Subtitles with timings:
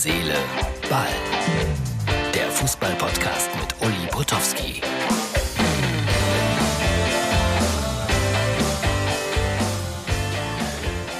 [0.00, 0.36] Seele,
[0.88, 1.08] Ball.
[2.32, 4.80] Der Fußball-Podcast mit Uli Potowski.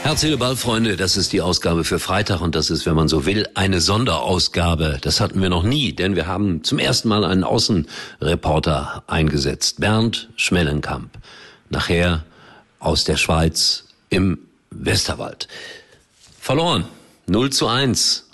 [0.04, 3.08] Herz, Seele, Ball, Freunde, das ist die Ausgabe für Freitag und das ist, wenn man
[3.08, 4.98] so will, eine Sonderausgabe.
[5.00, 9.80] Das hatten wir noch nie, denn wir haben zum ersten Mal einen Außenreporter eingesetzt.
[9.80, 11.18] Bernd Schmellenkamp.
[11.68, 12.22] Nachher
[12.78, 14.38] aus der Schweiz im
[14.70, 15.48] Westerwald.
[16.38, 16.84] Verloren.
[17.26, 18.27] 0 zu 1.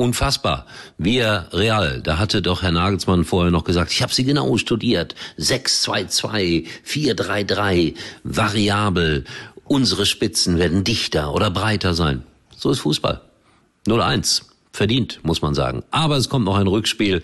[0.00, 0.64] Unfassbar.
[0.96, 2.00] Via Real.
[2.00, 5.14] Da hatte doch Herr Nagelsmann vorher noch gesagt, ich habe sie genau studiert.
[5.38, 9.26] 6-2-2, 4-3-3, variabel.
[9.64, 12.22] Unsere Spitzen werden dichter oder breiter sein.
[12.56, 13.20] So ist Fußball.
[13.86, 14.44] 0-1.
[14.72, 15.82] Verdient, muss man sagen.
[15.90, 17.22] Aber es kommt noch ein Rückspiel.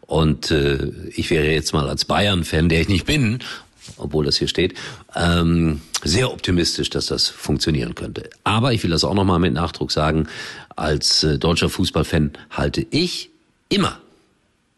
[0.00, 3.38] Und äh, ich wäre jetzt mal als Bayern-Fan, der ich nicht bin,
[3.96, 4.74] obwohl das hier steht,
[5.14, 8.30] ähm, sehr optimistisch, dass das funktionieren könnte.
[8.44, 10.28] Aber ich will das auch nochmal mit Nachdruck sagen,
[10.74, 13.30] als äh, deutscher Fußballfan halte ich
[13.68, 13.98] immer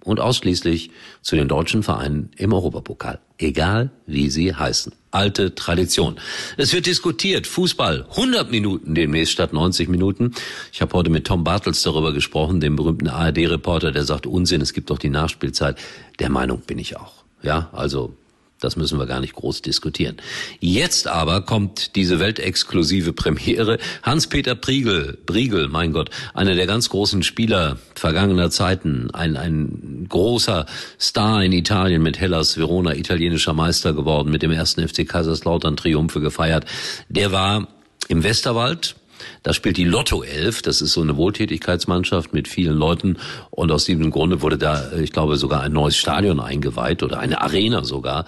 [0.05, 4.95] und ausschließlich zu den deutschen Vereinen im Europapokal, egal wie sie heißen.
[5.11, 6.17] Alte Tradition.
[6.57, 10.33] Es wird diskutiert, Fußball, 100 Minuten demnächst statt 90 Minuten.
[10.73, 14.73] Ich habe heute mit Tom Bartels darüber gesprochen, dem berühmten ARD-Reporter, der sagt, Unsinn, es
[14.73, 15.79] gibt doch die Nachspielzeit.
[16.19, 17.25] Der Meinung bin ich auch.
[17.43, 18.15] Ja, also
[18.61, 20.17] das müssen wir gar nicht groß diskutieren.
[20.61, 23.79] Jetzt aber kommt diese weltexklusive Premiere.
[24.03, 30.67] Hans-Peter Priegel, Priegel, mein Gott, einer der ganz großen Spieler vergangener Zeiten, ein, ein großer
[31.01, 36.21] Star in Italien mit Hellas Verona, italienischer Meister geworden, mit dem ersten FC Kaiserslautern Triumphe
[36.21, 36.65] gefeiert.
[37.09, 37.69] Der war
[38.09, 38.97] im Westerwald,
[39.43, 43.17] da spielt die Lotto 11, das ist so eine Wohltätigkeitsmannschaft mit vielen Leuten
[43.51, 47.41] und aus diesem Grunde wurde da, ich glaube, sogar ein neues Stadion eingeweiht oder eine
[47.41, 48.27] Arena sogar.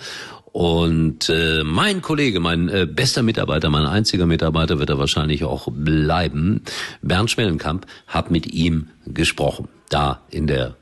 [0.53, 5.69] Und äh, mein Kollege, mein äh, bester Mitarbeiter, mein einziger Mitarbeiter wird er wahrscheinlich auch
[5.71, 6.63] bleiben,
[7.03, 10.75] Bernd Schmellenkamp, hat mit ihm gesprochen, da in der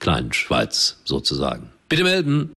[0.00, 1.70] kleinen Schweiz sozusagen.
[1.88, 2.50] Bitte melden.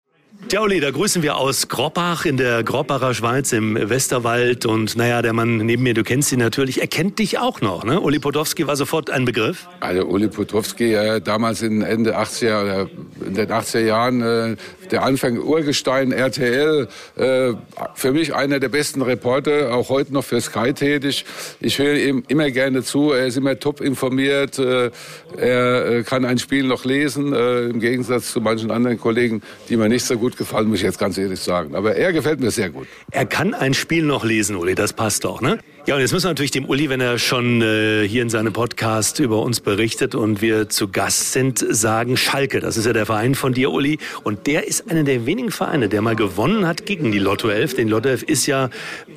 [0.48, 4.68] Tja, Uli, da grüßen wir aus Groppach in der Groppacher Schweiz im Westerwald.
[4.68, 7.84] Und naja, der Mann neben mir, du kennst ihn natürlich, er kennt dich auch noch.
[7.84, 8.00] Ne?
[8.00, 9.68] Uli Podowski war sofort ein Begriff.
[9.80, 12.90] Also Uli Podowski, äh, damals in Ende 80er, oder
[13.26, 14.56] in den 80er Jahren, äh,
[14.92, 17.54] der Anfang Urgestein, RTL, äh,
[17.94, 21.26] für mich einer der besten Reporter, auch heute noch für Sky tätig.
[21.60, 24.92] Ich höre ihm immer gerne zu, er ist immer top informiert, äh,
[25.38, 29.78] er äh, kann ein Spiel noch lesen, äh, im Gegensatz zu manchen anderen Kollegen, die
[29.78, 31.76] mir nicht so gut gefallen, muss ich jetzt ganz ehrlich sagen.
[31.76, 32.88] Aber er gefällt mir sehr gut.
[33.12, 35.60] Er kann ein Spiel noch lesen, Uli, das passt doch, ne?
[35.88, 38.54] Ja, und jetzt müssen wir natürlich dem Uli, wenn er schon äh, hier in seinem
[38.54, 43.06] Podcast über uns berichtet und wir zu Gast sind, sagen, Schalke, das ist ja der
[43.06, 44.00] Verein von dir, Uli.
[44.24, 47.76] Und der ist einer der wenigen Vereine, der mal gewonnen hat gegen die Lotto 11.
[47.76, 48.72] Denn Lotto 11 ist ja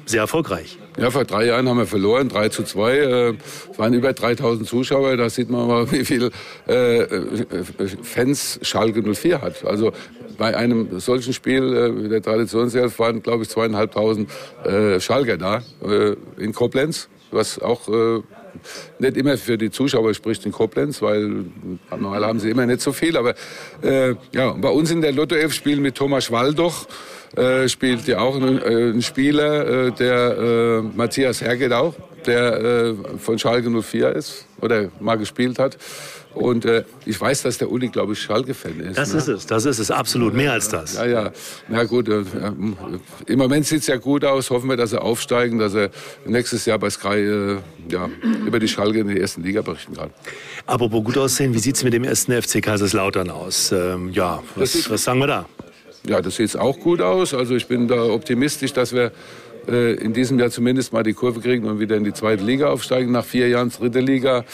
[0.05, 0.77] sehr erfolgreich.
[0.99, 2.97] Ja, vor drei Jahren haben wir verloren, 3 zu 2.
[2.97, 3.35] Äh,
[3.71, 5.17] es waren über 3000 Zuschauer.
[5.17, 6.31] Da sieht man mal, wie viel
[6.67, 7.07] äh,
[8.03, 9.65] Fans Schalke 04 hat.
[9.65, 9.93] Also
[10.39, 14.29] bei einem solchen Spiel äh, der Traditionself waren, glaube ich, zweieinhalbtausend
[14.65, 18.21] äh, Schalker da äh, in Koblenz, was auch äh,
[18.99, 21.45] nicht immer für die Zuschauer spricht in Koblenz, weil
[21.91, 23.17] normal haben sie immer nicht so viel.
[23.17, 23.35] Aber
[23.83, 26.87] äh, ja, bei uns in der Lotto 11 spielen mit Thomas Waldoch
[27.37, 31.95] äh, spielt ja auch ein, äh, ein Spieler, äh, der äh, Matthias Herget auch,
[32.27, 35.79] der äh, von Schalke 04 ist oder mal gespielt hat.
[36.35, 38.99] Und äh, ich weiß, dass der Uli, glaube ich, Schalke-Fan ist.
[38.99, 39.19] Das ne?
[39.19, 40.95] ist es, das ist es, absolut, mehr als das.
[40.95, 41.31] Ja, ja.
[41.69, 42.23] Na gut, äh,
[43.27, 44.51] im Moment sieht es ja gut aus.
[44.51, 45.91] Hoffen wir, dass er aufsteigen, dass er
[46.27, 47.57] nächstes Jahr bei Sky äh,
[47.91, 48.09] ja,
[48.47, 50.11] über die Schalke in der ersten Liga berichten kann.
[50.67, 53.73] Apropos gut aussehen, wie sieht es mit dem ersten FC Kaiserslautern aus?
[53.73, 55.47] Ähm, ja, was, was sagen wir da?
[56.07, 57.35] Ja, das sieht auch gut aus.
[57.35, 59.13] Also ich bin da optimistisch, dass wir
[59.69, 62.69] äh, in diesem Jahr zumindest mal die Kurve kriegen und wieder in die zweite Liga
[62.69, 64.45] aufsteigen, nach vier Jahren dritte Liga.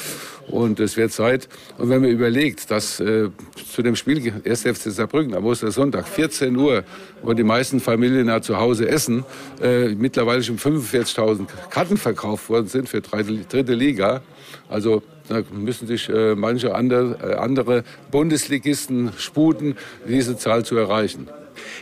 [0.48, 1.48] Und es wird Zeit.
[1.78, 3.30] Und wenn man überlegt, dass äh,
[3.72, 4.62] zu dem Spiel 1.
[4.62, 6.84] FC Saarbrücken am Ostersonntag 14 Uhr,
[7.22, 9.24] wo die meisten Familien ja zu Hause essen,
[9.62, 14.22] äh, mittlerweile schon 45.000 Karten verkauft worden sind für dritte, Liga.
[14.68, 21.28] Also da müssen sich äh, manche andere, äh, andere Bundesligisten sputen, diese Zahl zu erreichen.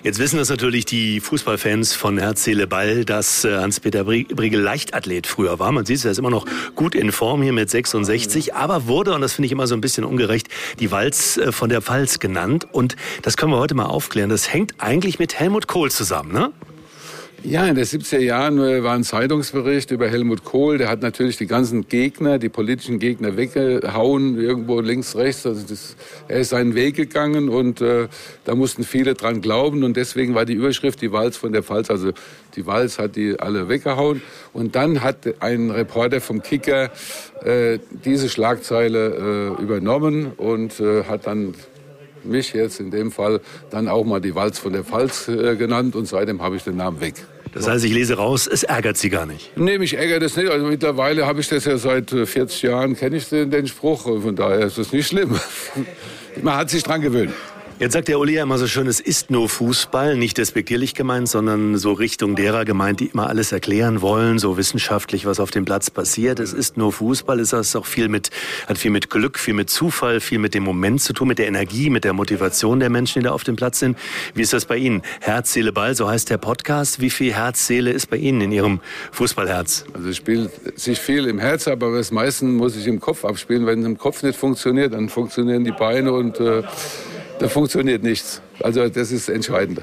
[0.03, 5.27] Jetzt wissen das natürlich die Fußballfans von Herz, Seele, Ball, dass äh, Hans-Peter Briegel Leichtathlet
[5.27, 5.73] früher war.
[5.73, 9.15] Man sieht es, er ist immer noch gut in Form hier mit 66, aber wurde,
[9.15, 10.49] und das finde ich immer so ein bisschen ungerecht,
[10.81, 12.67] die Walz äh, von der Pfalz genannt.
[12.73, 14.31] Und das können wir heute mal aufklären.
[14.31, 16.53] Das hängt eigentlich mit Helmut Kohl zusammen, ne?
[17.45, 20.79] Ja, in den 70er Jahren äh, war ein Zeitungsbericht über Helmut Kohl.
[20.79, 25.45] Der hat natürlich die ganzen Gegner, die politischen Gegner weggehauen, irgendwo links, rechts.
[25.45, 25.97] Also das,
[26.29, 28.07] er ist seinen Weg gegangen und äh,
[28.45, 29.83] da mussten viele dran glauben.
[29.83, 31.91] Und deswegen war die Überschrift die Walz von der Pfalz.
[31.91, 32.13] Also
[32.55, 34.23] die Walz hat die alle weggehauen.
[34.53, 36.93] Und dann hat ein Reporter vom Kicker
[37.43, 41.55] äh, diese Schlagzeile äh, übernommen und äh, hat dann
[42.25, 43.41] mich jetzt in dem Fall
[43.71, 46.77] dann auch mal die Walz von der Pfalz äh, genannt und seitdem habe ich den
[46.77, 47.15] Namen weg.
[47.53, 49.57] Das heißt, ich lese raus, es ärgert Sie gar nicht.
[49.57, 50.51] Nee, mich ärgert das nicht.
[50.51, 54.05] Also mittlerweile habe ich das ja seit 40 äh, Jahren, kenne ich den, den Spruch.
[54.05, 55.39] Von daher ist das nicht schlimm.
[56.43, 57.33] Man hat sich dran gewöhnt.
[57.79, 61.29] Jetzt sagt der Uli ja immer so schön, es ist nur Fußball, nicht despektierlich gemeint,
[61.29, 65.65] sondern so Richtung derer gemeint, die immer alles erklären wollen, so wissenschaftlich, was auf dem
[65.65, 66.39] Platz passiert.
[66.39, 68.31] Es ist nur Fußball, es ist auch viel mit,
[68.69, 71.49] hat viel mit Glück, viel mit Zufall, viel mit dem Moment zu tun, mit der
[71.49, 73.99] Energie, mit der Motivation der Menschen, die da auf dem Platz sind.
[74.35, 75.03] Wie ist das bei Ihnen?
[75.21, 77.01] Herz, Seele, Ball, so heißt der Podcast.
[77.01, 78.81] Wie viel Herz, Seele ist bei Ihnen in Ihrem
[79.11, 79.87] Fußballherz?
[79.93, 83.25] Also es spielt sich viel im Herz ab, aber das meiste muss ich im Kopf
[83.25, 83.67] abspielen.
[83.67, 86.63] Wenn es im Kopf nicht funktioniert, dann funktionieren die Beine und äh,
[87.39, 88.41] da funktioniert nichts.
[88.61, 89.81] Also das ist entscheidend.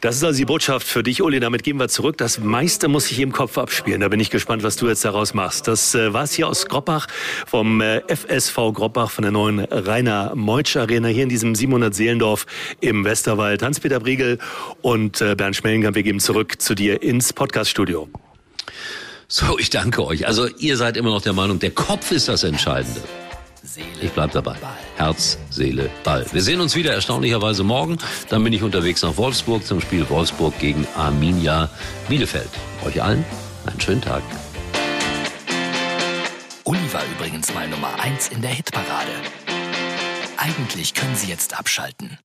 [0.00, 1.40] Das ist also die Botschaft für dich, Uli.
[1.40, 2.16] Damit gehen wir zurück.
[2.18, 4.00] Das meiste muss ich im Kopf abspielen.
[4.00, 5.66] Da bin ich gespannt, was du jetzt daraus machst.
[5.66, 7.08] Das äh, war es hier aus Groppach
[7.48, 12.46] vom äh, FSV Groppach von der neuen Rainer Meutsch Arena hier in diesem 700 Seelendorf
[12.80, 13.60] im Westerwald.
[13.64, 14.38] Hans-Peter Briegel
[14.82, 18.08] und äh, Bernd Schmellenkamp, wir geben zurück zu dir ins Podcaststudio.
[19.26, 20.28] So, ich danke euch.
[20.28, 23.00] Also ihr seid immer noch der Meinung, der Kopf ist das Entscheidende.
[24.00, 24.56] Ich bleib dabei.
[24.96, 26.24] Herz, Seele, Ball.
[26.32, 27.98] Wir sehen uns wieder erstaunlicherweise morgen.
[28.28, 31.70] Dann bin ich unterwegs nach Wolfsburg zum Spiel Wolfsburg gegen Arminia
[32.08, 32.50] Bielefeld.
[32.84, 33.24] Euch allen
[33.66, 34.22] einen schönen Tag.
[36.64, 39.12] Uli war übrigens mal Nummer 1 in der Hitparade.
[40.36, 42.18] Eigentlich können Sie jetzt abschalten.